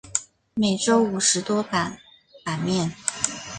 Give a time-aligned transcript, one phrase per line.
[0.55, 1.99] 每周五十多版
[2.43, 2.91] 版面。